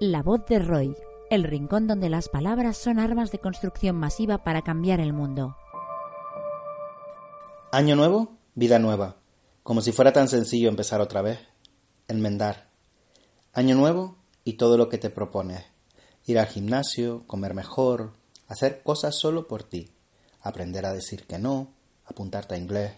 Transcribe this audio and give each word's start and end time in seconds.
La 0.00 0.22
voz 0.22 0.46
de 0.46 0.60
Roy, 0.60 0.94
el 1.28 1.42
rincón 1.42 1.88
donde 1.88 2.08
las 2.08 2.28
palabras 2.28 2.76
son 2.76 3.00
armas 3.00 3.32
de 3.32 3.40
construcción 3.40 3.96
masiva 3.96 4.44
para 4.44 4.62
cambiar 4.62 5.00
el 5.00 5.12
mundo. 5.12 5.56
Año 7.72 7.96
nuevo, 7.96 8.38
vida 8.54 8.78
nueva. 8.78 9.16
Como 9.64 9.80
si 9.80 9.90
fuera 9.90 10.12
tan 10.12 10.28
sencillo 10.28 10.68
empezar 10.68 11.00
otra 11.00 11.20
vez. 11.20 11.40
Enmendar. 12.06 12.68
Año 13.52 13.74
nuevo 13.74 14.14
y 14.44 14.52
todo 14.52 14.76
lo 14.76 14.88
que 14.88 14.98
te 14.98 15.10
propones. 15.10 15.64
Ir 16.26 16.38
al 16.38 16.46
gimnasio, 16.46 17.24
comer 17.26 17.54
mejor, 17.54 18.12
hacer 18.46 18.84
cosas 18.84 19.16
solo 19.16 19.48
por 19.48 19.64
ti. 19.64 19.90
Aprender 20.42 20.86
a 20.86 20.92
decir 20.92 21.26
que 21.26 21.40
no, 21.40 21.72
apuntarte 22.06 22.54
a 22.54 22.58
inglés, 22.58 22.92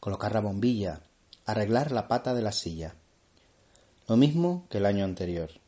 colocar 0.00 0.32
la 0.32 0.40
bombilla, 0.40 1.02
arreglar 1.46 1.92
la 1.92 2.08
pata 2.08 2.34
de 2.34 2.42
la 2.42 2.50
silla. 2.50 2.96
Lo 4.08 4.16
mismo 4.16 4.66
que 4.68 4.78
el 4.78 4.86
año 4.86 5.04
anterior 5.04 5.61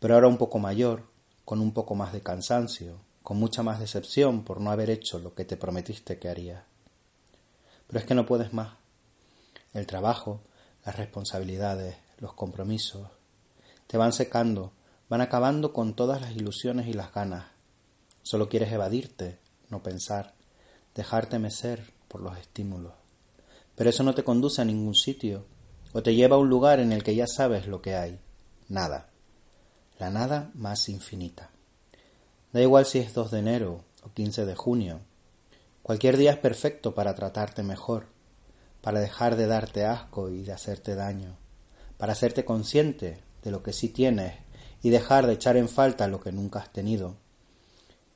pero 0.00 0.14
ahora 0.14 0.28
un 0.28 0.38
poco 0.38 0.58
mayor, 0.58 1.04
con 1.44 1.60
un 1.60 1.72
poco 1.72 1.94
más 1.94 2.12
de 2.12 2.22
cansancio, 2.22 3.00
con 3.22 3.36
mucha 3.36 3.62
más 3.62 3.78
decepción 3.78 4.44
por 4.44 4.60
no 4.60 4.70
haber 4.70 4.88
hecho 4.88 5.18
lo 5.18 5.34
que 5.34 5.44
te 5.44 5.58
prometiste 5.58 6.18
que 6.18 6.30
harías. 6.30 6.64
Pero 7.86 8.00
es 8.00 8.06
que 8.06 8.14
no 8.14 8.24
puedes 8.24 8.54
más. 8.54 8.72
El 9.74 9.86
trabajo, 9.86 10.40
las 10.86 10.96
responsabilidades, 10.96 11.96
los 12.18 12.32
compromisos, 12.32 13.08
te 13.86 13.98
van 13.98 14.14
secando, 14.14 14.72
van 15.10 15.20
acabando 15.20 15.74
con 15.74 15.94
todas 15.94 16.22
las 16.22 16.32
ilusiones 16.32 16.86
y 16.86 16.94
las 16.94 17.12
ganas. 17.12 17.44
Solo 18.22 18.48
quieres 18.48 18.72
evadirte, 18.72 19.38
no 19.68 19.82
pensar, 19.82 20.32
dejarte 20.94 21.38
mecer 21.38 21.92
por 22.08 22.22
los 22.22 22.38
estímulos. 22.38 22.94
Pero 23.74 23.90
eso 23.90 24.02
no 24.02 24.14
te 24.14 24.24
conduce 24.24 24.62
a 24.62 24.64
ningún 24.64 24.94
sitio, 24.94 25.44
o 25.92 26.02
te 26.02 26.14
lleva 26.14 26.36
a 26.36 26.38
un 26.38 26.48
lugar 26.48 26.80
en 26.80 26.92
el 26.92 27.02
que 27.02 27.14
ya 27.14 27.26
sabes 27.26 27.66
lo 27.66 27.82
que 27.82 27.96
hay, 27.96 28.18
nada 28.68 29.09
la 30.00 30.08
nada 30.08 30.50
más 30.54 30.88
infinita. 30.88 31.50
Da 32.52 32.62
igual 32.62 32.86
si 32.86 32.98
es 32.98 33.12
2 33.12 33.30
de 33.30 33.38
enero 33.38 33.84
o 34.02 34.12
15 34.14 34.46
de 34.46 34.56
junio. 34.56 35.00
Cualquier 35.82 36.16
día 36.16 36.32
es 36.32 36.38
perfecto 36.38 36.94
para 36.94 37.14
tratarte 37.14 37.62
mejor, 37.62 38.06
para 38.80 38.98
dejar 38.98 39.36
de 39.36 39.46
darte 39.46 39.84
asco 39.84 40.30
y 40.30 40.42
de 40.42 40.52
hacerte 40.52 40.94
daño, 40.94 41.36
para 41.98 42.12
hacerte 42.12 42.46
consciente 42.46 43.20
de 43.42 43.50
lo 43.50 43.62
que 43.62 43.74
sí 43.74 43.90
tienes 43.90 44.36
y 44.82 44.88
dejar 44.88 45.26
de 45.26 45.34
echar 45.34 45.58
en 45.58 45.68
falta 45.68 46.08
lo 46.08 46.20
que 46.20 46.32
nunca 46.32 46.60
has 46.60 46.72
tenido. 46.72 47.16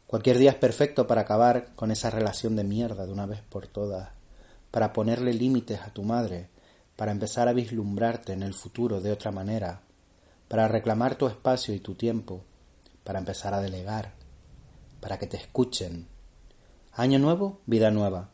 Cualquier 0.06 0.38
día 0.38 0.52
es 0.52 0.56
perfecto 0.56 1.06
para 1.06 1.20
acabar 1.20 1.74
con 1.74 1.90
esa 1.90 2.08
relación 2.08 2.56
de 2.56 2.64
mierda 2.64 3.04
de 3.04 3.12
una 3.12 3.26
vez 3.26 3.42
por 3.42 3.66
todas, 3.66 4.08
para 4.70 4.94
ponerle 4.94 5.34
límites 5.34 5.82
a 5.82 5.92
tu 5.92 6.02
madre, 6.02 6.48
para 6.96 7.12
empezar 7.12 7.46
a 7.46 7.52
vislumbrarte 7.52 8.32
en 8.32 8.42
el 8.42 8.54
futuro 8.54 9.02
de 9.02 9.12
otra 9.12 9.32
manera, 9.32 9.82
para 10.48 10.68
reclamar 10.68 11.16
tu 11.16 11.26
espacio 11.26 11.74
y 11.74 11.80
tu 11.80 11.94
tiempo, 11.94 12.44
para 13.02 13.18
empezar 13.18 13.54
a 13.54 13.60
delegar, 13.60 14.12
para 15.00 15.18
que 15.18 15.26
te 15.26 15.36
escuchen. 15.36 16.08
Año 16.92 17.18
nuevo, 17.18 17.60
vida 17.66 17.90
nueva. 17.90 18.30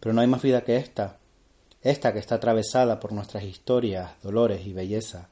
Pero 0.00 0.12
no 0.12 0.20
hay 0.20 0.26
más 0.26 0.42
vida 0.42 0.62
que 0.62 0.76
esta, 0.76 1.18
esta 1.82 2.12
que 2.12 2.18
está 2.18 2.36
atravesada 2.36 3.00
por 3.00 3.12
nuestras 3.12 3.44
historias, 3.44 4.12
dolores 4.22 4.66
y 4.66 4.72
belleza, 4.72 5.28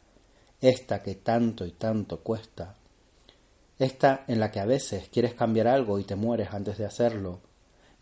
esta 0.60 1.02
que 1.02 1.14
tanto 1.14 1.66
y 1.66 1.72
tanto 1.72 2.20
cuesta, 2.20 2.76
esta 3.78 4.24
en 4.26 4.40
la 4.40 4.50
que 4.50 4.60
a 4.60 4.66
veces 4.66 5.08
quieres 5.08 5.34
cambiar 5.34 5.68
algo 5.68 5.98
y 5.98 6.04
te 6.04 6.16
mueres 6.16 6.52
antes 6.52 6.78
de 6.78 6.86
hacerlo, 6.86 7.40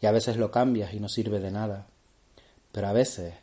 y 0.00 0.06
a 0.06 0.12
veces 0.12 0.36
lo 0.36 0.50
cambias 0.50 0.94
y 0.94 1.00
no 1.00 1.08
sirve 1.08 1.40
de 1.40 1.50
nada, 1.50 1.86
pero 2.72 2.88
a 2.88 2.92
veces, 2.92 3.34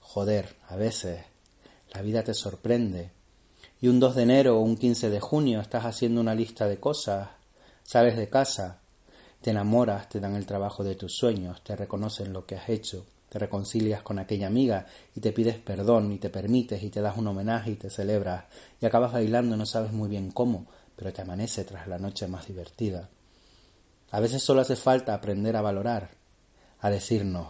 joder, 0.00 0.56
a 0.68 0.76
veces, 0.76 1.24
la 1.92 2.02
vida 2.02 2.22
te 2.22 2.34
sorprende 2.34 3.10
y 3.82 3.88
un 3.88 3.98
2 3.98 4.14
de 4.14 4.22
enero 4.22 4.58
o 4.58 4.60
un 4.60 4.76
15 4.76 5.10
de 5.10 5.18
junio 5.18 5.60
estás 5.60 5.84
haciendo 5.84 6.20
una 6.20 6.36
lista 6.36 6.68
de 6.68 6.78
cosas, 6.78 7.30
sales 7.82 8.16
de 8.16 8.28
casa, 8.28 8.78
te 9.40 9.50
enamoras, 9.50 10.08
te 10.08 10.20
dan 10.20 10.36
el 10.36 10.46
trabajo 10.46 10.84
de 10.84 10.94
tus 10.94 11.16
sueños, 11.16 11.64
te 11.64 11.74
reconocen 11.74 12.32
lo 12.32 12.46
que 12.46 12.54
has 12.54 12.68
hecho, 12.68 13.04
te 13.28 13.40
reconcilias 13.40 14.00
con 14.02 14.20
aquella 14.20 14.46
amiga 14.46 14.86
y 15.16 15.20
te 15.20 15.32
pides 15.32 15.56
perdón 15.56 16.12
y 16.12 16.18
te 16.18 16.30
permites 16.30 16.80
y 16.84 16.90
te 16.90 17.00
das 17.00 17.16
un 17.16 17.26
homenaje 17.26 17.72
y 17.72 17.74
te 17.74 17.90
celebras 17.90 18.44
y 18.80 18.86
acabas 18.86 19.12
bailando 19.12 19.56
no 19.56 19.66
sabes 19.66 19.92
muy 19.92 20.08
bien 20.08 20.30
cómo, 20.30 20.66
pero 20.94 21.12
te 21.12 21.22
amanece 21.22 21.64
tras 21.64 21.88
la 21.88 21.98
noche 21.98 22.28
más 22.28 22.46
divertida. 22.46 23.08
A 24.12 24.20
veces 24.20 24.44
solo 24.44 24.60
hace 24.60 24.76
falta 24.76 25.12
aprender 25.12 25.56
a 25.56 25.60
valorar, 25.60 26.10
a 26.78 26.88
decirnos 26.88 27.48